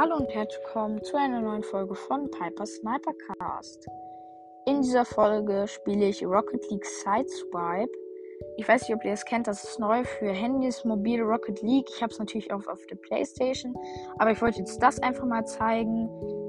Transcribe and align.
Hallo 0.00 0.16
und 0.16 0.34
herzlich 0.34 0.58
willkommen 0.64 1.02
zu 1.02 1.14
einer 1.18 1.42
neuen 1.42 1.62
Folge 1.62 1.94
von 1.94 2.30
Piper 2.30 2.64
Sniper 2.64 3.12
Cast. 3.12 3.86
In 4.64 4.80
dieser 4.80 5.04
Folge 5.04 5.66
spiele 5.68 6.06
ich 6.06 6.24
Rocket 6.24 6.70
League 6.70 6.86
Sideswipe. 6.86 7.92
Ich 8.56 8.66
weiß 8.66 8.80
nicht, 8.80 8.94
ob 8.96 9.04
ihr 9.04 9.10
das 9.10 9.26
kennt, 9.26 9.46
das 9.46 9.62
ist 9.62 9.78
neu 9.78 10.02
für 10.04 10.32
Handys, 10.32 10.86
mobile 10.86 11.22
Rocket 11.22 11.60
League. 11.60 11.86
Ich 11.94 12.02
habe 12.02 12.10
es 12.10 12.18
natürlich 12.18 12.50
auch 12.50 12.66
auf 12.66 12.80
der 12.86 12.96
Playstation, 12.96 13.76
aber 14.18 14.30
ich 14.30 14.40
wollte 14.40 14.60
jetzt 14.60 14.82
das 14.82 14.98
einfach 15.02 15.26
mal 15.26 15.44
zeigen. 15.44 16.08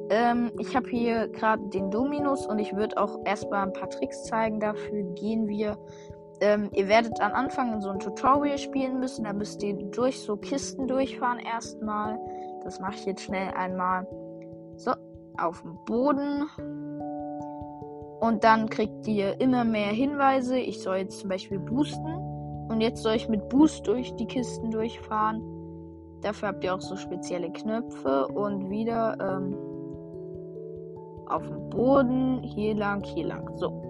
Ähm, 0.10 0.54
ich 0.58 0.74
habe 0.74 0.88
hier 0.88 1.28
gerade 1.28 1.62
den 1.72 1.92
Dominus 1.92 2.48
und 2.48 2.58
ich 2.58 2.74
würde 2.74 2.98
auch 2.98 3.20
erstmal 3.26 3.68
ein 3.68 3.74
paar 3.74 3.90
Tricks 3.90 4.24
zeigen. 4.24 4.62
Dafür 4.62 5.04
gehen 5.16 5.50
wir 5.50 5.78
ähm, 6.42 6.70
ihr 6.74 6.88
werdet 6.88 7.22
am 7.22 7.34
Anfang 7.34 7.80
so 7.82 7.90
ein 7.90 8.00
Tutorial 8.00 8.58
spielen 8.58 9.00
müssen. 9.00 9.26
Da 9.26 9.34
müsst 9.34 9.62
ihr 9.62 9.76
durch 9.76 10.20
so 10.20 10.38
Kisten 10.38 10.88
durchfahren 10.88 11.40
erstmal. 11.40 12.18
Das 12.64 12.80
mache 12.80 12.96
ich 12.96 13.06
jetzt 13.06 13.22
schnell 13.24 13.52
einmal. 13.56 14.08
So, 14.78 14.92
auf 15.38 15.62
dem 15.62 15.78
Boden. 15.86 16.48
Und 18.20 18.44
dann 18.44 18.70
kriegt 18.70 19.08
ihr 19.08 19.40
immer 19.42 19.64
mehr 19.64 19.92
Hinweise. 19.92 20.58
Ich 20.58 20.82
soll 20.82 20.98
jetzt 20.98 21.20
zum 21.20 21.30
Beispiel 21.30 21.60
boosten. 21.60 22.16
Und 22.70 22.82
jetzt 22.82 23.02
soll 23.02 23.16
ich 23.16 23.28
mit 23.28 23.50
Boost 23.50 23.88
durch 23.88 24.16
die 24.16 24.28
Kisten 24.28 24.72
durchfahren. 24.72 25.42
Dafür 26.22 26.50
habt 26.50 26.64
ihr 26.64 26.76
auch 26.76 26.82
so 26.82 26.96
spezielle 26.96 27.52
Knöpfe. 27.52 28.28
Und 28.28 28.70
wieder 28.70 29.18
ähm, 29.20 29.58
auf 31.28 31.48
dem 31.48 31.70
Boden. 31.70 32.44
Hier 32.44 32.76
lang, 32.76 33.04
hier 33.04 33.26
lang. 33.26 33.50
So. 33.58 33.82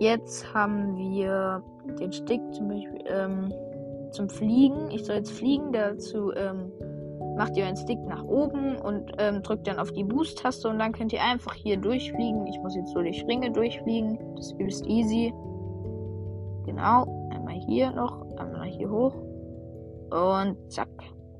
Jetzt 0.00 0.52
haben 0.52 0.96
wir 0.96 1.62
den 2.00 2.12
Stick 2.12 2.40
zum 2.52 2.68
Beispiel 2.68 3.04
ähm, 3.06 3.52
zum 4.10 4.28
Fliegen. 4.28 4.90
Ich 4.90 5.04
soll 5.04 5.16
jetzt 5.16 5.32
fliegen. 5.32 5.72
Dazu 5.72 6.32
ähm, 6.34 6.72
macht 7.38 7.56
ihr 7.56 7.64
euren 7.64 7.76
Stick 7.76 8.00
nach 8.00 8.24
oben 8.24 8.76
und 8.76 9.12
ähm, 9.18 9.42
drückt 9.42 9.68
dann 9.68 9.78
auf 9.78 9.92
die 9.92 10.02
Boost-Taste 10.02 10.68
und 10.68 10.80
dann 10.80 10.92
könnt 10.92 11.12
ihr 11.12 11.22
einfach 11.22 11.54
hier 11.54 11.76
durchfliegen. 11.76 12.46
Ich 12.48 12.58
muss 12.58 12.74
jetzt 12.74 12.90
so 12.92 13.00
die 13.00 13.18
Ringe 13.22 13.52
durchfliegen. 13.52 14.18
Das 14.34 14.46
ist 14.46 14.52
übelst 14.54 14.86
easy. 14.86 15.32
Genau. 16.66 17.30
Einmal 17.32 17.54
hier 17.54 17.92
noch, 17.92 18.20
einmal 18.36 18.66
hier 18.66 18.90
hoch. 18.90 19.14
Und 20.10 20.56
zack, 20.68 20.88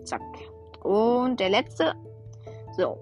zack. 0.05 0.23
Und 0.85 1.41
der 1.41 1.51
letzte. 1.51 1.95
So. 2.77 2.97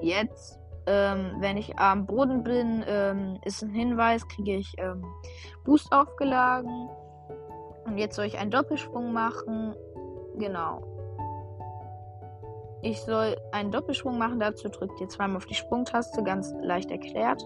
Jetzt, 0.00 0.58
ähm, 0.86 1.36
wenn 1.38 1.56
ich 1.56 1.78
am 1.78 2.04
Boden 2.04 2.42
bin, 2.42 2.84
ähm, 2.88 3.38
ist 3.44 3.62
ein 3.62 3.70
Hinweis, 3.70 4.26
kriege 4.26 4.56
ich 4.56 4.74
ähm, 4.78 5.04
Boost 5.64 5.92
aufgeladen. 5.92 6.88
Und 7.86 7.96
jetzt 7.96 8.16
soll 8.16 8.26
ich 8.26 8.38
einen 8.38 8.50
Doppelsprung 8.50 9.12
machen. 9.12 9.74
Genau. 10.36 10.97
Ich 12.82 13.00
soll 13.00 13.36
einen 13.52 13.70
Doppelsprung 13.70 14.18
machen. 14.18 14.38
Dazu 14.38 14.68
drückt 14.68 15.00
ihr 15.00 15.08
zweimal 15.08 15.38
auf 15.38 15.46
die 15.46 15.54
Sprungtaste. 15.54 16.22
Ganz 16.22 16.54
leicht 16.62 16.90
erklärt. 16.90 17.42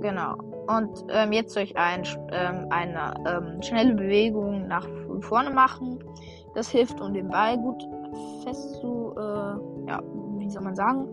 Genau. 0.00 0.34
Und 0.68 1.04
ähm, 1.10 1.32
jetzt 1.32 1.54
soll 1.54 1.64
ich 1.64 1.76
ein, 1.76 2.04
ähm, 2.30 2.66
eine 2.70 3.14
ähm, 3.26 3.62
schnelle 3.62 3.94
Bewegung 3.94 4.68
nach 4.68 4.86
vorne 5.20 5.50
machen. 5.50 5.98
Das 6.54 6.68
hilft, 6.70 7.00
um 7.00 7.12
den 7.14 7.28
Ball 7.28 7.56
gut 7.58 7.82
fest 8.44 8.80
zu, 8.80 9.14
äh, 9.16 9.88
ja, 9.88 10.02
wie 10.38 10.50
soll 10.50 10.62
man 10.62 10.76
sagen, 10.76 11.08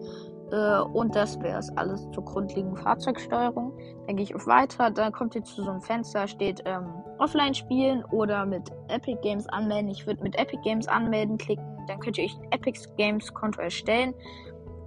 äh, 0.52 0.80
und 0.80 1.16
das 1.16 1.40
wäre 1.42 1.60
es 1.60 1.76
alles 1.78 2.10
zur 2.12 2.24
grundlegenden 2.26 2.78
Fahrzeugsteuerung. 2.78 3.74
Dann 4.08 4.16
gehe 4.16 4.24
ich 4.24 4.36
auf 4.36 4.46
Weiter. 4.46 4.92
Dann 4.92 5.12
kommt 5.12 5.36
ihr 5.36 5.44
zu 5.44 5.64
so 5.64 5.72
einem 5.72 5.82
Fenster, 5.82 6.28
steht 6.28 6.62
ähm, 6.66 6.88
Offline 7.18 7.54
spielen 7.54 8.04
oder 8.12 8.46
mit 8.46 8.72
Epic 8.90 9.20
Games 9.22 9.48
anmelden. 9.48 9.90
Ich 9.90 10.06
würde 10.06 10.22
mit 10.22 10.38
Epic 10.38 10.62
Games 10.64 10.88
anmelden 10.88 11.38
klicken. 11.38 11.75
Dann 11.88 12.00
könnt 12.00 12.18
ihr 12.18 12.26
euch 12.26 12.38
ein 12.38 12.52
Epic 12.52 12.80
Games 12.98 13.34
Konto 13.34 13.62
erstellen 13.62 14.14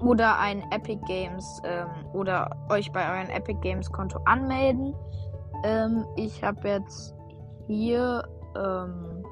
oder 0.00 0.38
ein 0.38 0.64
Epic 0.70 1.00
Games 1.06 1.60
ähm, 1.64 1.88
oder 2.12 2.50
euch 2.70 2.90
bei 2.92 3.02
euren 3.02 3.30
Epic 3.30 3.58
Games 3.60 3.90
Konto 3.90 4.18
anmelden. 4.24 4.94
Ähm, 5.64 6.04
ich 6.16 6.42
habe 6.42 6.68
jetzt 6.68 7.14
hier 7.66 8.22
ähm, 8.56 9.24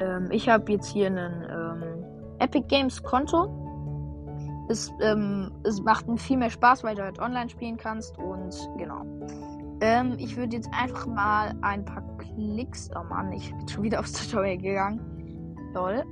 ähm 0.00 0.28
ich 0.30 0.48
habe 0.48 0.72
jetzt 0.72 0.92
hier 0.92 1.08
einen 1.08 1.44
ähm, 1.50 2.04
Epic 2.38 2.66
Games 2.68 3.02
Konto. 3.02 3.58
Es, 4.68 4.92
ähm, 5.00 5.50
es 5.64 5.82
macht 5.82 6.06
viel 6.20 6.36
mehr 6.36 6.50
Spaß, 6.50 6.84
weil 6.84 6.94
du 6.94 7.02
halt 7.02 7.18
online 7.18 7.50
spielen 7.50 7.76
kannst 7.76 8.16
und 8.18 8.54
genau. 8.78 9.04
Ähm, 9.82 10.14
ich 10.16 10.36
würde 10.36 10.54
jetzt 10.54 10.70
einfach 10.72 11.06
mal 11.06 11.52
ein 11.62 11.84
paar 11.84 12.04
Klicks. 12.16 12.88
Oh 12.94 13.02
Mann, 13.02 13.32
ich 13.32 13.50
bin 13.50 13.68
schon 13.68 13.82
wieder 13.82 13.98
aufs 14.00 14.12
Tutorial 14.12 14.56
gegangen. 14.56 15.56
Toll. 15.74 16.04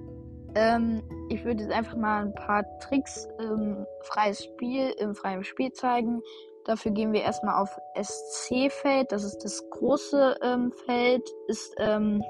Ähm, 0.56 1.02
ich 1.28 1.44
würde 1.44 1.62
jetzt 1.62 1.72
einfach 1.72 1.96
mal 1.96 2.24
ein 2.24 2.34
paar 2.34 2.64
Tricks 2.80 3.28
im 3.38 3.86
freies 4.02 4.42
Spiel, 4.42 4.92
im 4.98 5.14
freien 5.14 5.44
Spiel 5.44 5.72
zeigen. 5.72 6.20
Dafür 6.64 6.90
gehen 6.90 7.12
wir 7.12 7.22
erstmal 7.22 7.62
auf 7.62 7.78
SC-Feld. 7.94 9.12
Das 9.12 9.22
ist 9.22 9.38
das 9.44 9.62
große 9.70 10.36
ähm, 10.42 10.72
Feld. 10.84 11.22
Ist 11.46 11.72
ähm, 11.78 12.24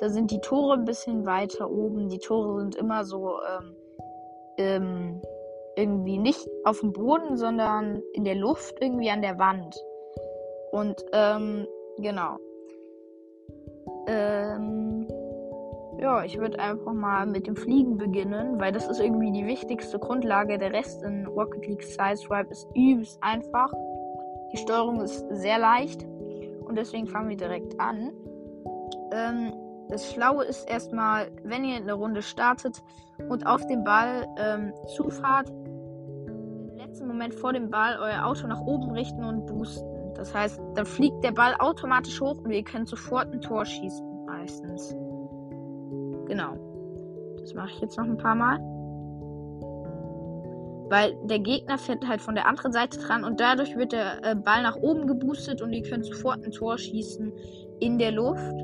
da 0.00 0.08
sind 0.08 0.32
die 0.32 0.40
Tore 0.40 0.74
ein 0.74 0.84
bisschen 0.84 1.24
weiter 1.24 1.70
oben. 1.70 2.08
Die 2.08 2.18
Tore 2.18 2.60
sind 2.60 2.74
immer 2.74 3.04
so 3.04 3.38
ähm, 3.42 3.76
ähm, 4.56 5.22
irgendwie 5.76 6.18
nicht 6.18 6.48
auf 6.64 6.80
dem 6.80 6.92
Boden, 6.92 7.36
sondern 7.36 8.02
in 8.12 8.24
der 8.24 8.34
Luft, 8.34 8.74
irgendwie 8.80 9.10
an 9.10 9.22
der 9.22 9.38
Wand. 9.38 9.76
Und 10.72 11.04
ähm, 11.12 11.66
genau. 11.98 12.38
Ähm, 14.06 15.06
ja, 16.00 16.22
ich 16.24 16.38
würde 16.38 16.58
einfach 16.60 16.92
mal 16.92 17.26
mit 17.26 17.46
dem 17.46 17.56
Fliegen 17.56 17.98
beginnen, 17.98 18.60
weil 18.60 18.72
das 18.72 18.88
ist 18.88 19.00
irgendwie 19.00 19.32
die 19.32 19.46
wichtigste 19.46 19.98
Grundlage. 19.98 20.56
Der 20.56 20.72
Rest 20.72 21.02
in 21.02 21.26
Rocket 21.26 21.66
League 21.66 21.82
Sideswipe 21.82 22.50
ist 22.50 22.66
übelst 22.74 23.18
einfach. 23.22 23.72
Die 24.52 24.58
Steuerung 24.58 25.00
ist 25.00 25.24
sehr 25.30 25.58
leicht 25.58 26.04
und 26.64 26.76
deswegen 26.76 27.06
fangen 27.06 27.28
wir 27.28 27.36
direkt 27.36 27.78
an. 27.80 28.12
Ähm, 29.12 29.52
das 29.88 30.12
Schlaue 30.12 30.44
ist 30.44 30.68
erstmal, 30.70 31.30
wenn 31.42 31.64
ihr 31.64 31.76
eine 31.76 31.94
Runde 31.94 32.22
startet 32.22 32.82
und 33.28 33.46
auf 33.46 33.66
den 33.66 33.84
Ball 33.84 34.26
ähm, 34.38 34.72
zufahrt, 34.86 35.50
im 35.50 36.76
letzten 36.76 37.08
Moment 37.08 37.34
vor 37.34 37.52
dem 37.52 37.70
Ball 37.70 37.98
euer 38.00 38.24
Auto 38.24 38.46
nach 38.46 38.60
oben 38.60 38.90
richten 38.92 39.24
und 39.24 39.46
boosten. 39.46 39.97
Das 40.14 40.34
heißt, 40.34 40.60
dann 40.74 40.86
fliegt 40.86 41.22
der 41.22 41.32
Ball 41.32 41.54
automatisch 41.58 42.20
hoch 42.20 42.38
und 42.44 42.50
ihr 42.50 42.64
könnt 42.64 42.88
sofort 42.88 43.32
ein 43.32 43.40
Tor 43.40 43.64
schießen, 43.64 44.26
meistens. 44.26 44.94
Genau. 46.26 46.56
Das 47.40 47.54
mache 47.54 47.70
ich 47.70 47.80
jetzt 47.80 47.96
noch 47.96 48.04
ein 48.04 48.18
paar 48.18 48.34
Mal. 48.34 48.58
Weil 50.90 51.16
der 51.24 51.38
Gegner 51.38 51.78
fährt 51.78 52.06
halt 52.06 52.20
von 52.20 52.34
der 52.34 52.46
anderen 52.46 52.72
Seite 52.72 52.98
dran 52.98 53.24
und 53.24 53.40
dadurch 53.40 53.76
wird 53.76 53.92
der 53.92 54.24
äh, 54.24 54.34
Ball 54.34 54.62
nach 54.62 54.76
oben 54.76 55.06
geboostet 55.06 55.60
und 55.60 55.72
ihr 55.72 55.82
könnt 55.82 56.06
sofort 56.06 56.44
ein 56.44 56.50
Tor 56.50 56.78
schießen 56.78 57.32
in 57.80 57.98
der 57.98 58.12
Luft. 58.12 58.54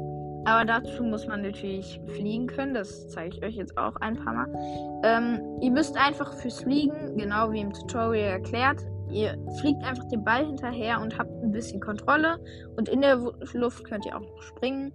Aber 0.46 0.64
dazu 0.64 1.02
muss 1.04 1.26
man 1.26 1.42
natürlich 1.42 2.00
fliegen 2.06 2.46
können. 2.46 2.74
Das 2.74 3.08
zeige 3.08 3.36
ich 3.36 3.42
euch 3.42 3.54
jetzt 3.54 3.78
auch 3.78 3.96
ein 3.96 4.16
paar 4.16 4.34
Mal. 4.34 5.00
Ähm, 5.02 5.40
ihr 5.60 5.70
müsst 5.70 5.96
einfach 5.96 6.34
fürs 6.34 6.60
Fliegen, 6.60 7.16
genau 7.16 7.50
wie 7.52 7.60
im 7.60 7.72
Tutorial 7.72 8.32
erklärt, 8.32 8.78
ihr 9.10 9.38
fliegt 9.60 9.82
einfach 9.84 10.04
den 10.08 10.24
Ball 10.24 10.46
hinterher 10.46 11.00
und 11.00 11.18
habt 11.18 11.30
ein 11.42 11.52
bisschen 11.52 11.80
Kontrolle. 11.80 12.38
Und 12.76 12.88
in 12.88 13.00
der 13.00 13.16
Luft 13.52 13.84
könnt 13.84 14.06
ihr 14.06 14.16
auch 14.16 14.20
noch 14.20 14.42
springen. 14.42 14.92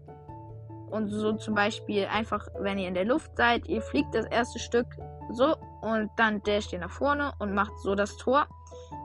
Und 0.89 1.09
so 1.09 1.33
zum 1.33 1.53
Beispiel 1.53 2.05
einfach, 2.05 2.47
wenn 2.59 2.79
ihr 2.79 2.87
in 2.87 2.95
der 2.95 3.05
Luft 3.05 3.37
seid, 3.37 3.67
ihr 3.67 3.81
fliegt 3.81 4.15
das 4.15 4.25
erste 4.25 4.59
Stück 4.59 4.87
so 5.31 5.55
und 5.81 6.09
dann 6.17 6.41
der 6.43 6.61
steht 6.61 6.79
nach 6.79 6.89
vorne 6.89 7.31
und 7.37 7.53
macht 7.53 7.77
so 7.79 7.93
das 7.93 8.17
Tor. 8.17 8.47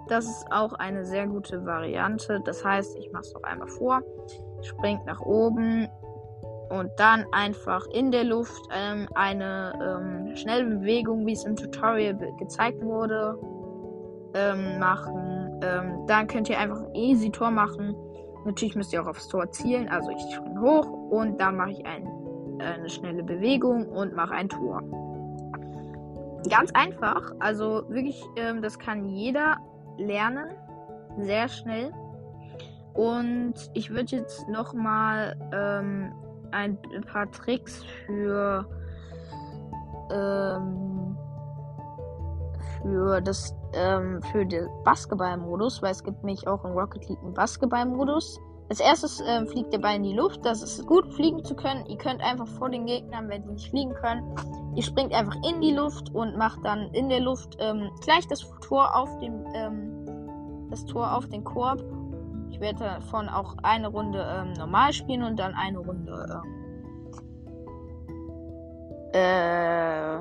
Das 0.08 0.24
ist 0.24 0.46
auch 0.50 0.72
eine 0.74 1.04
sehr 1.04 1.26
gute 1.26 1.64
Variante. 1.66 2.40
Das 2.44 2.64
heißt, 2.64 2.96
ich 2.96 3.12
mache 3.12 3.22
es 3.22 3.34
noch 3.34 3.42
einmal 3.42 3.68
vor. 3.68 4.02
Springt 4.62 5.04
nach 5.04 5.20
oben, 5.20 5.88
und 6.70 6.90
dann 6.96 7.24
einfach 7.32 7.86
in 7.88 8.10
der 8.10 8.24
Luft 8.24 8.68
ähm, 8.72 9.08
eine 9.14 9.72
ähm, 9.80 10.36
schnelle 10.36 10.64
Bewegung, 10.64 11.26
wie 11.26 11.32
es 11.32 11.44
im 11.44 11.56
Tutorial 11.56 12.16
gezeigt 12.38 12.82
wurde, 12.82 13.38
ähm, 14.34 14.78
machen. 14.78 15.60
Ähm, 15.62 16.06
dann 16.06 16.26
könnt 16.26 16.48
ihr 16.48 16.58
einfach 16.58 16.82
ein 16.82 16.94
easy 16.94 17.30
Tor 17.30 17.50
machen. 17.50 17.94
Natürlich 18.44 18.76
müsst 18.76 18.92
ihr 18.92 19.02
auch 19.02 19.06
aufs 19.06 19.28
Tor 19.28 19.50
zielen. 19.50 19.88
Also 19.88 20.10
ich 20.10 20.34
springe 20.34 20.60
hoch 20.60 20.86
und 21.10 21.40
dann 21.40 21.56
mache 21.56 21.70
ich 21.70 21.86
ein, 21.86 22.06
eine 22.60 22.88
schnelle 22.88 23.22
Bewegung 23.22 23.88
und 23.88 24.14
mache 24.14 24.34
ein 24.34 24.48
Tor. 24.48 24.82
Ganz 26.50 26.70
einfach. 26.74 27.32
Also 27.38 27.88
wirklich, 27.88 28.22
ähm, 28.36 28.60
das 28.60 28.78
kann 28.78 29.08
jeder 29.08 29.56
lernen. 29.96 30.50
Sehr 31.18 31.48
schnell. 31.48 31.92
Und 32.92 33.54
ich 33.72 33.90
würde 33.90 34.16
jetzt 34.16 34.48
nochmal 34.48 35.36
ähm, 35.52 36.12
ein 36.52 36.78
paar 37.06 37.30
Tricks 37.30 37.84
für 38.06 38.66
ähm, 40.10 40.83
für 42.84 43.20
das 43.20 43.54
ähm, 43.72 44.20
für 44.30 44.44
den 44.44 44.68
Basketball-Modus, 44.84 45.82
weil 45.82 45.92
es 45.92 46.04
gibt 46.04 46.22
nämlich 46.22 46.46
auch 46.46 46.64
in 46.64 46.72
Rocket 46.72 47.08
League 47.08 47.18
einen 47.22 47.34
Basketball-Modus. 47.34 48.38
Als 48.68 48.80
erstes 48.80 49.20
äh, 49.20 49.44
fliegt 49.46 49.72
der 49.72 49.78
Ball 49.78 49.96
in 49.96 50.02
die 50.04 50.14
Luft. 50.14 50.44
Das 50.44 50.62
ist 50.62 50.86
gut, 50.86 51.12
fliegen 51.14 51.44
zu 51.44 51.54
können. 51.54 51.84
Ihr 51.86 51.98
könnt 51.98 52.22
einfach 52.22 52.46
vor 52.46 52.70
den 52.70 52.86
Gegnern, 52.86 53.28
wenn 53.28 53.42
die 53.42 53.52
nicht 53.52 53.70
fliegen 53.70 53.94
können, 53.94 54.22
ihr 54.74 54.82
springt 54.82 55.12
einfach 55.12 55.36
in 55.48 55.60
die 55.60 55.72
Luft 55.72 56.14
und 56.14 56.36
macht 56.36 56.64
dann 56.64 56.92
in 56.92 57.08
der 57.08 57.20
Luft 57.20 57.56
ähm, 57.58 57.90
gleich 58.02 58.26
das 58.28 58.48
Tor 58.60 58.94
auf 58.94 59.08
dem 59.18 59.44
ähm, 59.54 60.68
das 60.70 60.84
Tor 60.86 61.16
auf 61.16 61.28
den 61.28 61.44
Korb. 61.44 61.82
Ich 62.50 62.60
werde 62.60 62.78
davon 62.78 63.28
auch 63.28 63.56
eine 63.62 63.88
Runde 63.88 64.24
ähm, 64.28 64.52
normal 64.54 64.92
spielen 64.92 65.22
und 65.22 65.38
dann 65.38 65.54
eine 65.54 65.78
Runde 65.78 66.42
ähm, 66.42 66.64
äh, 69.12 70.18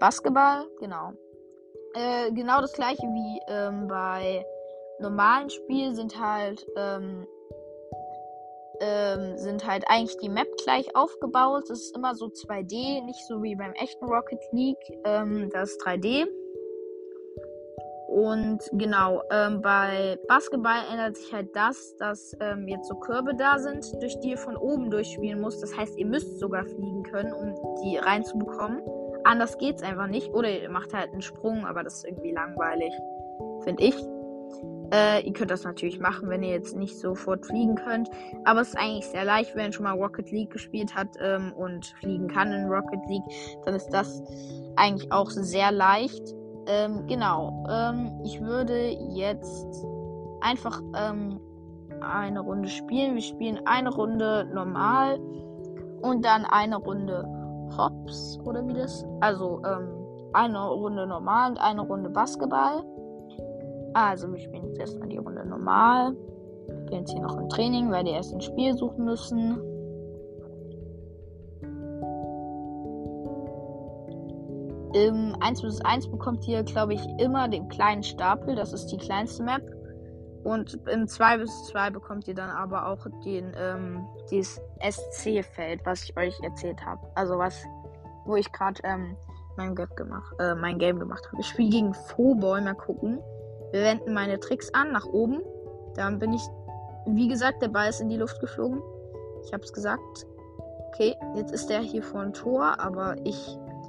Basketball, 0.00 0.66
genau. 0.78 1.12
Äh, 1.98 2.30
genau 2.30 2.60
das 2.60 2.72
gleiche 2.74 3.02
wie 3.02 3.40
ähm, 3.48 3.88
bei 3.88 4.46
normalen 5.00 5.50
Spiel 5.50 5.92
sind 5.96 6.16
halt 6.20 6.64
ähm, 6.76 7.26
ähm, 8.80 9.36
sind 9.36 9.66
halt 9.66 9.82
eigentlich 9.88 10.16
die 10.18 10.28
Map 10.28 10.46
gleich 10.62 10.94
aufgebaut. 10.94 11.64
Das 11.68 11.80
ist 11.80 11.96
immer 11.96 12.14
so 12.14 12.26
2D, 12.26 13.04
nicht 13.04 13.26
so 13.26 13.42
wie 13.42 13.56
beim 13.56 13.72
echten 13.72 14.04
Rocket 14.04 14.40
League. 14.52 15.00
Ähm, 15.04 15.50
das 15.52 15.70
ist 15.70 15.82
3D. 15.82 16.26
Und 18.06 18.60
genau, 18.72 19.20
ähm, 19.32 19.60
bei 19.60 20.18
Basketball 20.28 20.84
ändert 20.92 21.16
sich 21.16 21.32
halt 21.32 21.54
das, 21.56 21.96
dass 21.96 22.32
ähm, 22.40 22.68
jetzt 22.68 22.86
so 22.86 22.94
Körbe 22.94 23.34
da 23.34 23.58
sind, 23.58 23.84
durch 24.00 24.18
die 24.20 24.30
ihr 24.30 24.38
von 24.38 24.56
oben 24.56 24.88
durchspielen 24.88 25.40
müsst. 25.40 25.64
Das 25.64 25.76
heißt, 25.76 25.98
ihr 25.98 26.06
müsst 26.06 26.38
sogar 26.38 26.64
fliegen 26.64 27.02
können, 27.02 27.32
um 27.32 27.54
die 27.82 27.96
reinzubekommen. 27.96 28.82
Anders 29.28 29.58
geht's 29.58 29.82
einfach 29.82 30.06
nicht. 30.06 30.32
Oder 30.32 30.48
ihr 30.50 30.70
macht 30.70 30.94
halt 30.94 31.12
einen 31.12 31.20
Sprung, 31.20 31.66
aber 31.66 31.82
das 31.82 31.96
ist 31.96 32.06
irgendwie 32.06 32.32
langweilig, 32.32 32.94
finde 33.62 33.82
ich. 33.82 33.94
Äh, 34.90 35.26
ihr 35.26 35.34
könnt 35.34 35.50
das 35.50 35.64
natürlich 35.64 36.00
machen, 36.00 36.30
wenn 36.30 36.42
ihr 36.42 36.48
jetzt 36.48 36.74
nicht 36.74 36.98
sofort 36.98 37.44
fliegen 37.44 37.74
könnt. 37.74 38.08
Aber 38.46 38.62
es 38.62 38.68
ist 38.68 38.78
eigentlich 38.78 39.06
sehr 39.06 39.26
leicht, 39.26 39.54
wenn 39.54 39.64
man 39.64 39.72
schon 39.74 39.84
mal 39.84 39.98
Rocket 39.98 40.30
League 40.30 40.50
gespielt 40.50 40.94
hat 40.94 41.08
ähm, 41.20 41.52
und 41.52 41.84
fliegen 42.00 42.26
kann 42.28 42.50
in 42.52 42.68
Rocket 42.68 43.00
League, 43.06 43.24
dann 43.66 43.74
ist 43.74 43.90
das 43.90 44.22
eigentlich 44.76 45.12
auch 45.12 45.28
sehr 45.28 45.72
leicht. 45.72 46.34
Ähm, 46.66 47.06
genau. 47.06 47.66
Ähm, 47.70 48.22
ich 48.24 48.40
würde 48.40 48.96
jetzt 49.10 49.84
einfach 50.40 50.80
ähm, 50.96 51.38
eine 52.00 52.40
Runde 52.40 52.70
spielen. 52.70 53.14
Wir 53.14 53.22
spielen 53.22 53.60
eine 53.66 53.90
Runde 53.90 54.48
normal 54.54 55.20
und 56.00 56.24
dann 56.24 56.46
eine 56.46 56.76
Runde 56.76 57.37
Hops 57.76 58.38
oder 58.44 58.66
wie 58.66 58.74
das? 58.74 59.04
Also 59.20 59.62
ähm, 59.64 59.88
eine 60.32 60.68
Runde 60.68 61.06
normal 61.06 61.50
und 61.50 61.58
eine 61.58 61.82
Runde 61.82 62.10
Basketball. 62.10 62.82
Also, 63.94 64.30
wir 64.30 64.38
spielen 64.38 64.66
jetzt 64.66 64.78
erstmal 64.78 65.08
die 65.08 65.16
Runde 65.16 65.44
normal. 65.46 66.14
Ich 66.68 66.90
bin 66.90 66.98
jetzt 66.98 67.12
hier 67.12 67.22
noch 67.22 67.36
im 67.38 67.48
Training, 67.48 67.90
weil 67.90 68.04
die 68.04 68.10
erst 68.10 68.34
ein 68.34 68.40
Spiel 68.40 68.76
suchen 68.76 69.04
müssen. 69.04 69.60
Im 74.94 75.36
1 75.40 75.60
vs 75.60 75.80
1 75.82 76.08
bekommt 76.08 76.46
ihr, 76.48 76.62
glaube 76.62 76.94
ich, 76.94 77.06
immer 77.18 77.48
den 77.48 77.68
kleinen 77.68 78.02
Stapel. 78.02 78.54
Das 78.54 78.72
ist 78.72 78.86
die 78.86 78.96
kleinste 78.96 79.42
Map. 79.42 79.62
Und 80.48 80.80
im 80.88 81.06
2 81.06 81.44
vs 81.44 81.66
2 81.66 81.90
bekommt 81.90 82.26
ihr 82.26 82.34
dann 82.34 82.48
aber 82.48 82.86
auch 82.86 83.06
den, 83.22 83.52
ähm, 83.54 84.08
dieses 84.30 84.58
SC-Feld, 84.80 85.84
was 85.84 86.04
ich 86.04 86.16
euch 86.16 86.40
erzählt 86.42 86.86
habe. 86.86 87.06
Also 87.14 87.36
was, 87.36 87.66
wo 88.24 88.34
ich 88.34 88.50
gerade 88.50 88.80
ähm, 88.82 89.14
mein, 89.58 89.74
gemacht, 89.74 90.34
äh, 90.38 90.54
mein 90.54 90.78
Game 90.78 90.98
gemacht 90.98 91.26
habe. 91.26 91.42
Ich 91.42 91.48
spiele 91.48 91.68
gegen 91.68 91.92
Foboy, 91.92 92.62
mal 92.62 92.74
gucken. 92.74 93.20
Wir 93.72 93.82
wenden 93.82 94.14
meine 94.14 94.40
Tricks 94.40 94.72
an, 94.72 94.90
nach 94.90 95.04
oben. 95.04 95.42
Dann 95.96 96.18
bin 96.18 96.32
ich, 96.32 96.42
wie 97.04 97.28
gesagt, 97.28 97.60
der 97.60 97.68
Ball 97.68 97.90
ist 97.90 98.00
in 98.00 98.08
die 98.08 98.16
Luft 98.16 98.40
geflogen. 98.40 98.80
Ich 99.44 99.52
habe 99.52 99.62
es 99.62 99.72
gesagt. 99.74 100.26
Okay, 100.88 101.14
jetzt 101.36 101.52
ist 101.52 101.68
der 101.68 101.80
hier 101.80 102.02
vor 102.02 102.22
dem 102.22 102.32
Tor, 102.32 102.80
aber 102.80 103.16
ich 103.22 103.36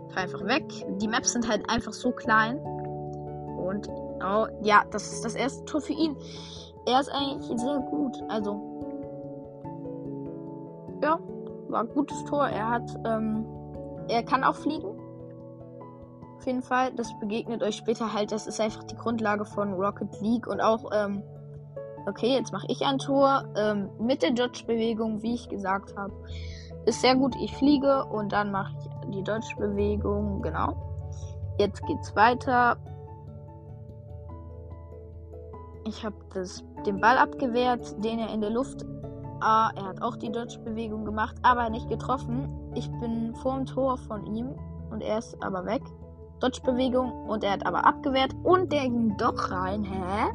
fahre 0.09 0.23
einfach 0.23 0.45
weg. 0.45 0.65
Die 0.97 1.07
Maps 1.07 1.31
sind 1.31 1.47
halt 1.47 1.69
einfach 1.69 1.93
so 1.93 2.11
klein. 2.11 2.57
Und 2.57 3.87
oh, 4.23 4.47
ja, 4.61 4.83
das 4.91 5.11
ist 5.13 5.25
das 5.25 5.35
erste 5.35 5.65
Tor 5.65 5.81
für 5.81 5.93
ihn. 5.93 6.15
Er 6.85 6.99
ist 6.99 7.09
eigentlich 7.09 7.59
sehr 7.59 7.79
gut. 7.79 8.21
Also, 8.29 8.51
ja, 11.03 11.19
war 11.69 11.81
ein 11.81 11.89
gutes 11.89 12.23
Tor. 12.25 12.47
Er 12.47 12.69
hat, 12.69 12.91
ähm, 13.05 13.45
er 14.07 14.23
kann 14.23 14.43
auch 14.43 14.55
fliegen. 14.55 14.99
Auf 16.37 16.45
jeden 16.45 16.61
Fall, 16.61 16.91
das 16.95 17.11
begegnet 17.19 17.61
euch 17.61 17.75
später 17.75 18.13
halt. 18.13 18.31
Das 18.31 18.47
ist 18.47 18.61
einfach 18.61 18.83
die 18.85 18.95
Grundlage 18.95 19.45
von 19.45 19.73
Rocket 19.73 20.21
League 20.21 20.47
und 20.47 20.61
auch, 20.61 20.89
ähm, 20.93 21.21
okay, 22.07 22.33
jetzt 22.33 22.53
mache 22.53 22.67
ich 22.69 22.85
ein 22.85 22.97
Tor 22.97 23.43
ähm, 23.57 23.89
mit 23.99 24.23
der 24.23 24.31
Dodge-Bewegung, 24.31 25.21
wie 25.21 25.35
ich 25.35 25.49
gesagt 25.49 25.97
habe. 25.97 26.13
Ist 26.85 27.01
sehr 27.01 27.15
gut, 27.15 27.35
ich 27.41 27.53
fliege 27.55 28.05
und 28.05 28.31
dann 28.31 28.51
mache 28.51 28.73
ich 28.79 29.11
die 29.11 29.23
Dodge-Bewegung, 29.23 30.41
genau. 30.41 30.75
Jetzt 31.57 31.85
geht's 31.85 32.15
weiter. 32.15 32.77
Ich 35.89 36.05
habe 36.05 36.15
den 36.85 37.01
Ball 37.01 37.17
abgewehrt, 37.17 37.95
den 38.03 38.19
er 38.19 38.31
in 38.31 38.41
der 38.41 38.51
Luft. 38.51 38.85
Ah, 39.41 39.71
er 39.75 39.85
hat 39.85 40.03
auch 40.03 40.17
die 40.17 40.31
Dodge-Bewegung 40.31 41.03
gemacht, 41.03 41.35
aber 41.41 41.67
nicht 41.71 41.89
getroffen. 41.89 42.47
Ich 42.75 42.87
bin 42.99 43.33
vor 43.41 43.55
dem 43.55 43.65
Tor 43.65 43.97
von 43.97 44.23
ihm 44.27 44.53
und 44.91 45.01
er 45.01 45.17
ist 45.17 45.35
aber 45.41 45.65
weg. 45.65 45.81
Dodge-Bewegung 46.41 47.27
und 47.27 47.43
er 47.43 47.53
hat 47.53 47.65
aber 47.65 47.87
abgewehrt 47.87 48.35
und 48.43 48.71
der 48.71 48.83
ging 48.83 49.17
doch 49.17 49.49
rein. 49.49 49.83
Hä? 49.83 50.31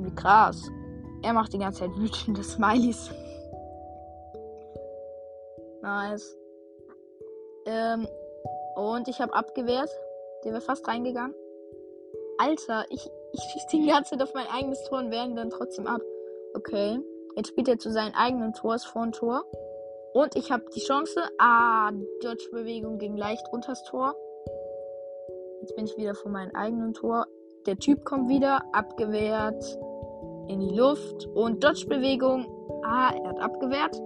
Wie 0.00 0.14
krass. 0.16 0.68
Er 1.22 1.32
macht 1.32 1.52
die 1.52 1.58
ganze 1.58 1.80
Zeit 1.80 1.96
wütende 1.96 2.42
Smileys. 2.42 3.12
nice. 5.82 6.36
Ähm, 7.66 8.08
und 8.74 9.06
ich 9.06 9.20
habe 9.20 9.34
abgewehrt. 9.34 9.90
Der 10.44 10.50
wäre 10.50 10.62
fast 10.62 10.88
reingegangen. 10.88 11.34
Alter, 12.40 12.86
ich, 12.88 13.06
ich 13.32 13.40
schieße 13.40 13.66
die 13.72 13.86
ganze 13.86 14.12
Zeit 14.12 14.22
auf 14.22 14.32
mein 14.32 14.46
eigenes 14.46 14.82
Tor 14.84 14.98
und 14.98 15.10
wehre 15.10 15.34
dann 15.34 15.50
trotzdem 15.50 15.86
ab. 15.86 16.00
Okay. 16.54 16.98
Jetzt 17.36 17.50
spielt 17.50 17.68
er 17.68 17.78
zu 17.78 17.90
seinem 17.90 18.14
eigenen 18.14 18.54
Tor, 18.54 18.74
ist 18.74 18.86
vor 18.86 19.02
ein 19.02 19.12
Tor. 19.12 19.44
Und 20.14 20.34
ich 20.36 20.50
habe 20.50 20.64
die 20.74 20.80
Chance. 20.80 21.20
Ah, 21.38 21.92
Dodge-Bewegung 22.22 22.98
ging 22.98 23.16
leicht 23.16 23.46
unters 23.52 23.84
Tor. 23.84 24.16
Jetzt 25.60 25.76
bin 25.76 25.84
ich 25.84 25.96
wieder 25.98 26.14
vor 26.14 26.30
meinem 26.30 26.54
eigenen 26.54 26.94
Tor. 26.94 27.26
Der 27.66 27.76
Typ 27.76 28.04
kommt 28.06 28.28
wieder, 28.30 28.62
abgewehrt 28.72 29.62
in 30.48 30.60
die 30.60 30.74
Luft. 30.74 31.26
Und 31.34 31.62
Dodge-Bewegung. 31.62 32.46
Ah, 32.84 33.12
er 33.14 33.28
hat 33.28 33.38
abgewehrt. 33.38 34.00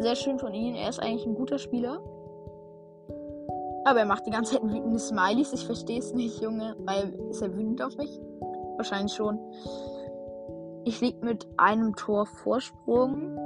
Sehr 0.00 0.16
schön 0.16 0.40
von 0.40 0.52
ihm. 0.52 0.74
Er 0.74 0.88
ist 0.88 1.00
eigentlich 1.00 1.24
ein 1.24 1.36
guter 1.36 1.58
Spieler. 1.58 2.02
Aber 3.86 4.00
er 4.00 4.06
macht 4.06 4.26
die 4.26 4.32
ganze 4.32 4.54
Zeit 4.54 4.64
wütende 4.64 4.98
Smileys. 4.98 5.52
Ich 5.52 5.64
verstehe 5.64 6.00
es 6.00 6.12
nicht, 6.12 6.42
Junge. 6.42 6.74
Weil 6.80 7.14
ist 7.30 7.40
er 7.40 7.54
wütend 7.56 7.80
auf 7.80 7.96
mich? 7.96 8.20
Wahrscheinlich 8.76 9.12
schon. 9.12 9.38
Ich 10.84 11.00
lieg 11.00 11.22
mit 11.22 11.46
einem 11.56 11.94
Tor 11.94 12.26
Vorsprung. 12.26 13.38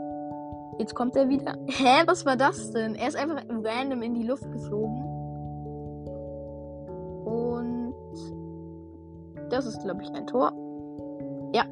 Jetzt 0.79 0.95
kommt 0.95 1.15
er 1.15 1.29
wieder. 1.29 1.59
Hä, 1.67 2.05
was 2.07 2.25
war 2.25 2.37
das 2.37 2.71
denn? 2.71 2.95
Er 2.95 3.09
ist 3.09 3.17
einfach 3.17 3.37
random 3.51 4.01
in 4.01 4.15
die 4.15 4.23
Luft 4.23 4.51
geflogen. 4.51 5.05
Und 7.27 7.95
das 9.51 9.67
ist, 9.67 9.83
glaube 9.83 10.03
ich, 10.03 10.11
ein 10.13 10.27
Tor. 10.27 10.53
Ja. 11.53 11.65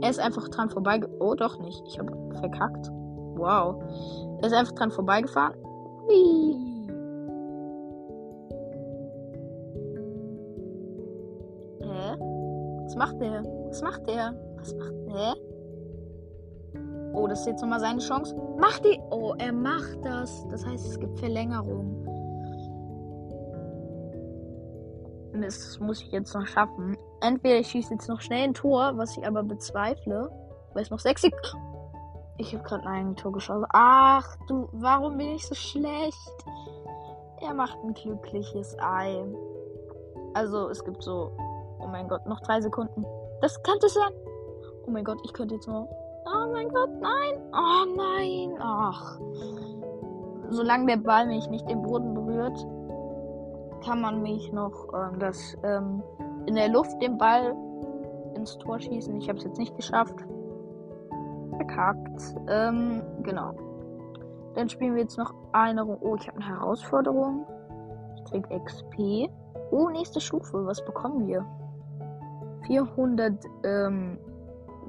Er 0.00 0.10
ist 0.10 0.20
einfach 0.20 0.46
dran 0.48 0.70
vorbei. 0.70 1.00
Oh, 1.18 1.34
doch 1.34 1.58
nicht. 1.58 1.82
Ich 1.88 1.98
habe 1.98 2.12
verkackt. 2.38 2.88
Wow. 3.34 3.82
Er 4.42 4.46
ist 4.46 4.54
einfach 4.54 4.74
dran 4.74 4.92
vorbeigefahren. 4.92 5.56
Hui. 6.06 6.75
Was 12.96 13.10
macht 13.10 13.20
der? 13.20 13.44
Was 13.68 13.82
macht 13.82 14.08
der? 14.08 14.34
Was 14.56 14.74
macht 14.74 14.94
der? 15.06 15.34
Oh, 17.12 17.26
das 17.26 17.40
ist 17.40 17.46
jetzt 17.46 17.60
nochmal 17.60 17.80
seine 17.80 18.00
Chance. 18.00 18.34
Macht 18.58 18.86
die. 18.86 18.98
Oh, 19.10 19.34
er 19.36 19.52
macht 19.52 20.02
das. 20.02 20.48
Das 20.48 20.64
heißt, 20.64 20.86
es 20.86 20.98
gibt 20.98 21.18
Verlängerung. 21.18 22.06
Das 25.34 25.78
muss 25.78 26.00
ich 26.00 26.10
jetzt 26.10 26.34
noch 26.34 26.46
schaffen. 26.46 26.96
Entweder 27.20 27.58
ich 27.58 27.68
schieße 27.68 27.92
jetzt 27.92 28.08
noch 28.08 28.22
schnell 28.22 28.44
ein 28.44 28.54
Tor, 28.54 28.92
was 28.96 29.14
ich 29.18 29.26
aber 29.26 29.42
bezweifle. 29.42 30.30
Weil 30.72 30.82
es 30.82 30.90
noch 30.90 31.00
sechs 31.00 31.20
Sekunden. 31.20 31.66
Ich 32.38 32.54
habe 32.54 32.64
gerade 32.64 32.86
ein 32.86 33.14
Tor 33.14 33.32
geschossen. 33.32 33.66
Ach 33.74 34.36
du, 34.48 34.70
warum 34.72 35.18
bin 35.18 35.34
ich 35.34 35.46
so 35.46 35.54
schlecht? 35.54 36.34
Er 37.42 37.52
macht 37.52 37.76
ein 37.84 37.92
glückliches 37.92 38.74
Ei. 38.78 39.22
Also, 40.32 40.70
es 40.70 40.82
gibt 40.82 41.02
so. 41.02 41.30
Oh 41.78 41.86
mein 41.86 42.08
Gott, 42.08 42.26
noch 42.26 42.40
drei 42.40 42.60
Sekunden. 42.60 43.04
Das 43.40 43.62
könnte 43.62 43.88
sein. 43.88 44.12
Oh 44.86 44.90
mein 44.90 45.04
Gott, 45.04 45.18
ich 45.24 45.32
könnte 45.32 45.54
jetzt 45.54 45.68
noch. 45.68 45.88
Oh 46.26 46.52
mein 46.52 46.68
Gott, 46.68 46.90
nein. 47.00 47.40
Oh 47.52 47.84
nein. 47.96 48.56
Ach. 48.60 49.18
Solange 50.50 50.86
der 50.86 50.96
Ball 50.96 51.26
mich 51.26 51.48
nicht 51.50 51.68
im 51.70 51.82
Boden 51.82 52.14
berührt, 52.14 52.56
kann 53.84 54.00
man 54.00 54.22
mich 54.22 54.52
noch 54.52 54.88
ähm, 54.94 55.18
das 55.18 55.56
ähm, 55.62 56.02
in 56.46 56.54
der 56.54 56.68
Luft 56.68 57.00
den 57.02 57.18
Ball 57.18 57.54
ins 58.34 58.56
Tor 58.58 58.78
schießen. 58.78 59.16
Ich 59.16 59.28
habe 59.28 59.38
es 59.38 59.44
jetzt 59.44 59.58
nicht 59.58 59.76
geschafft. 59.76 60.14
Verkackt. 61.56 62.34
Ähm, 62.48 63.02
genau. 63.22 63.54
Dann 64.54 64.68
spielen 64.68 64.94
wir 64.94 65.02
jetzt 65.02 65.18
noch 65.18 65.34
eine 65.52 65.82
Runde. 65.82 66.04
Oh, 66.04 66.16
ich 66.16 66.28
habe 66.28 66.38
eine 66.38 66.46
Herausforderung. 66.46 67.46
Ich 68.16 68.24
krieg 68.24 68.64
XP. 68.64 69.30
Oh, 69.70 69.88
nächste 69.88 70.20
Stufe. 70.20 70.64
Was 70.64 70.84
bekommen 70.84 71.26
wir? 71.26 71.44
400 72.66 73.32
ähm, 73.64 74.18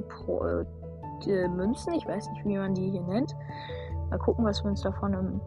Pro, 0.10 0.46
äh, 0.46 1.48
Münzen. 1.48 1.94
Ich 1.94 2.08
weiß 2.08 2.30
nicht, 2.30 2.46
wie 2.46 2.58
man 2.58 2.74
die 2.74 2.90
hier 2.90 3.02
nennt. 3.02 3.36
Mal 4.10 4.20
gucken, 4.20 4.46
was 4.46 4.64
wir 4.64 4.70
uns 4.70 4.82
davon 4.82 5.14
im 5.14 5.42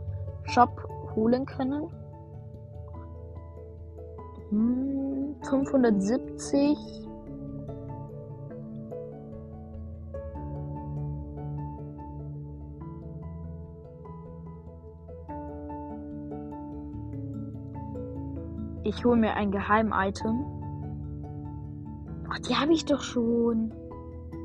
Shop 0.44 0.88
holen 1.14 1.46
können. 1.46 1.88
Hm, 4.50 5.36
570. 5.42 6.76
Ich 18.82 19.04
hole 19.04 19.16
mir 19.16 19.34
ein 19.34 19.52
Geheim-Item. 19.52 20.59
Ach, 22.32 22.38
die 22.38 22.54
habe 22.54 22.72
ich 22.72 22.84
doch 22.84 23.00
schon. 23.00 23.72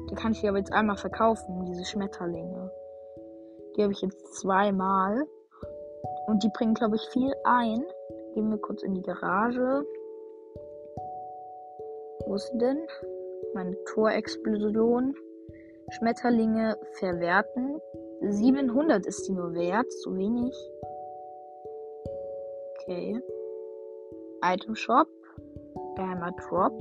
Die 0.10 0.16
kann 0.16 0.32
ich 0.32 0.48
aber 0.48 0.58
jetzt 0.58 0.74
einmal 0.74 0.98
verkaufen, 0.98 1.66
diese 1.66 1.86
Schmetterlinge. 1.86 2.72
Die 3.76 3.84
habe 3.84 3.94
ich 3.94 4.02
jetzt 4.02 4.36
zweimal. 4.36 5.26
Und 6.28 6.44
die 6.44 6.50
bringen, 6.50 6.74
glaube 6.74 6.96
ich, 6.96 7.08
viel 7.10 7.34
ein. 7.44 7.86
Gehen 8.34 8.50
wir 8.50 8.58
kurz 8.58 8.82
in 8.84 8.96
die 8.96 9.02
Garage. 9.02 9.86
Wo 12.26 12.36
ist 12.36 12.52
sie 12.52 12.58
denn? 12.58 12.88
Meine 13.54 13.76
Torexplosion. 13.86 15.16
Schmetterlinge 15.92 16.78
verwerten. 16.94 17.80
700 18.22 19.06
ist 19.06 19.28
die 19.28 19.34
nur 19.34 19.54
wert. 19.54 19.92
Zu 20.02 20.16
wenig. 20.16 20.56
Okay. 22.82 23.22
Item 24.44 24.76
Shop. 24.76 25.08
Geheimer 25.96 26.32
Drop. 26.32 26.74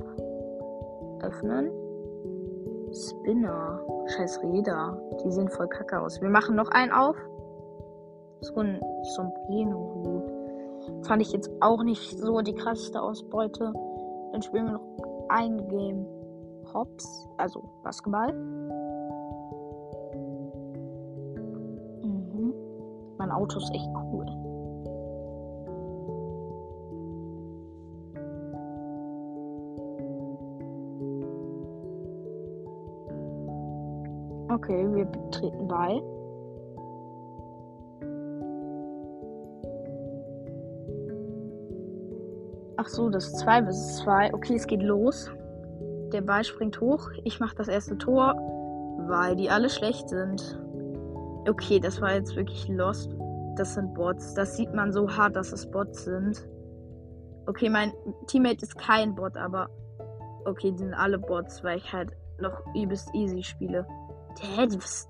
Öffnen. 1.21 1.69
Spinner. 2.93 3.79
Scheiß 4.07 4.41
Räder. 4.43 5.01
Die 5.23 5.31
sehen 5.31 5.49
voll 5.49 5.67
kacke 5.67 5.99
aus. 5.99 6.21
Wir 6.21 6.29
machen 6.29 6.55
noch 6.55 6.69
einen 6.69 6.91
auf. 6.91 7.15
So 8.41 8.55
ein 8.57 8.81
Sombrero-Hut. 9.15 11.05
Fand 11.05 11.21
ich 11.21 11.31
jetzt 11.31 11.49
auch 11.61 11.83
nicht 11.83 12.19
so 12.19 12.41
die 12.41 12.53
krasseste 12.53 13.01
Ausbeute. 13.01 13.73
Dann 14.31 14.41
spielen 14.41 14.65
wir 14.65 14.73
noch 14.73 14.85
ein 15.29 15.67
Game 15.67 16.05
Hops, 16.73 17.27
also 17.37 17.63
Basketball. 17.83 18.33
Mhm. 22.03 22.53
Mein 23.17 23.31
Auto 23.31 23.57
ist 23.57 23.71
echt 23.73 23.89
cool. 24.11 24.44
Okay, 34.65 34.87
wir 34.95 35.11
treten 35.29 35.67
bei. 35.67 36.01
Ach 42.77 42.87
so, 42.87 43.09
das 43.09 43.27
ist 43.27 43.37
2 43.41 43.61
bis 43.61 43.97
2. 43.97 44.33
Okay, 44.33 44.55
es 44.55 44.65
geht 44.65 44.81
los. 44.81 45.29
Der 46.11 46.21
Ball 46.21 46.43
springt 46.43 46.81
hoch. 46.81 47.11
Ich 47.25 47.39
mache 47.39 47.55
das 47.55 47.67
erste 47.67 47.95
Tor, 47.99 48.33
weil 49.07 49.35
die 49.35 49.51
alle 49.51 49.69
schlecht 49.69 50.09
sind. 50.09 50.59
Okay, 51.47 51.79
das 51.79 52.01
war 52.01 52.15
jetzt 52.15 52.35
wirklich 52.35 52.67
lost. 52.67 53.15
Das 53.57 53.75
sind 53.75 53.93
Bots. 53.93 54.33
Das 54.33 54.57
sieht 54.57 54.73
man 54.73 54.91
so 54.91 55.07
hart, 55.07 55.35
dass 55.35 55.53
es 55.53 55.69
Bots 55.69 56.05
sind. 56.05 56.49
Okay, 57.45 57.69
mein 57.69 57.93
Teammate 58.25 58.63
ist 58.63 58.79
kein 58.79 59.13
Bot, 59.13 59.37
aber 59.37 59.69
okay, 60.45 60.71
die 60.71 60.79
sind 60.79 60.95
alle 60.95 61.19
Bots, 61.19 61.63
weil 61.63 61.77
ich 61.77 61.93
halt 61.93 62.09
noch 62.39 62.63
übelst 62.73 63.13
easy 63.13 63.43
spiele. 63.43 63.85
Hä, 64.41 64.67
die, 64.67 64.77
was, 64.77 65.09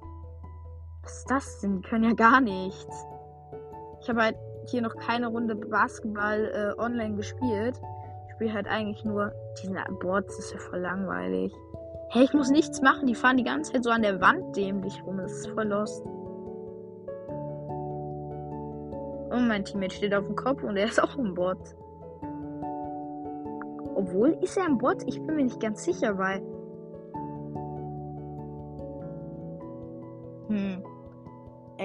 was 1.04 1.18
ist 1.18 1.32
das 1.32 1.60
denn? 1.62 1.82
Die 1.82 1.88
können 1.88 2.04
ja 2.04 2.14
gar 2.14 2.42
nichts. 2.42 3.08
Ich 4.02 4.10
habe 4.10 4.22
halt 4.22 4.38
hier 4.68 4.82
noch 4.82 4.96
keine 4.96 5.28
Runde 5.28 5.56
Basketball 5.56 6.52
äh, 6.54 6.80
online 6.82 7.16
gespielt. 7.16 7.80
Ich 8.28 8.34
spiele 8.34 8.54
halt 8.54 8.68
eigentlich 8.68 9.04
nur 9.04 9.32
diesen 9.62 9.78
Boards, 10.00 10.36
das 10.36 10.46
ist 10.46 10.54
ja 10.54 10.60
voll 10.60 10.80
langweilig. 10.80 11.54
Hä, 12.10 12.24
ich 12.24 12.34
muss 12.34 12.50
nichts 12.50 12.82
machen, 12.82 13.08
die 13.08 13.16
fahren 13.16 13.38
die 13.38 13.44
ganze 13.44 13.74
Zeit 13.74 13.84
so 13.84 13.90
an 13.90 14.02
der 14.02 14.22
Wand 14.22 14.56
dämlich 14.56 15.04
rum. 15.06 15.18
Das 15.18 15.32
ist 15.32 15.48
voll 15.48 15.68
lost. 15.68 16.06
Und 19.32 19.48
mein 19.48 19.66
Teammate 19.66 19.96
steht 19.96 20.14
auf 20.14 20.26
dem 20.26 20.36
Kopf 20.36 20.64
und 20.64 20.78
er 20.78 20.86
ist 20.86 21.02
auch 21.02 21.18
ein 21.18 21.34
Bot. 21.34 21.76
Obwohl, 23.96 24.38
ist 24.42 24.58
er 24.58 24.66
ein 24.66 24.78
Bot? 24.78 25.04
Ich 25.08 25.22
bin 25.22 25.36
mir 25.36 25.44
nicht 25.44 25.60
ganz 25.60 25.84
sicher, 25.84 26.18
weil 26.18 26.42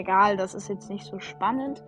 Egal, 0.00 0.38
das 0.38 0.54
ist 0.54 0.68
jetzt 0.68 0.88
nicht 0.88 1.04
so 1.04 1.18
spannend. 1.20 1.84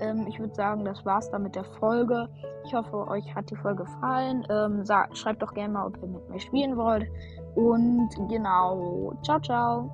Ähm, 0.00 0.26
ich 0.28 0.38
würde 0.38 0.54
sagen, 0.54 0.84
das 0.84 1.06
war's 1.06 1.30
dann 1.30 1.44
mit 1.44 1.54
der 1.54 1.64
Folge. 1.64 2.28
Ich 2.66 2.74
hoffe, 2.74 3.08
euch 3.08 3.34
hat 3.34 3.50
die 3.50 3.56
Folge 3.56 3.84
gefallen. 3.84 4.46
Ähm, 4.50 4.84
sagt, 4.84 5.16
schreibt 5.16 5.40
doch 5.40 5.54
gerne 5.54 5.72
mal, 5.72 5.86
ob 5.86 5.96
ihr 6.02 6.08
mit 6.08 6.28
mir 6.28 6.40
spielen 6.40 6.76
wollt. 6.76 7.06
Und 7.54 8.10
genau, 8.28 9.14
ciao, 9.22 9.40
ciao. 9.40 9.90